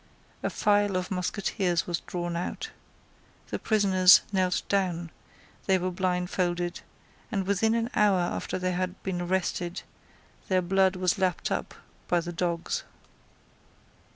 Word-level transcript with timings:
A 0.41 0.49
file 0.49 0.97
of 0.97 1.11
musketeers 1.11 1.85
was 1.85 1.99
drawn 1.99 2.35
out. 2.35 2.71
The 3.49 3.59
prisoners 3.59 4.21
knelt 4.33 4.63
down; 4.67 5.11
they 5.67 5.77
were 5.77 5.91
blindfolded; 5.91 6.79
and 7.31 7.45
within 7.45 7.75
an 7.75 7.91
hour 7.93 8.19
after 8.21 8.57
they 8.57 8.71
had 8.71 9.03
been 9.03 9.21
arrested, 9.21 9.83
their 10.47 10.63
blood 10.63 10.95
was 10.95 11.19
lapped 11.19 11.51
up 11.51 11.75
by 12.07 12.19
the 12.19 12.33
dogs. 12.33 12.83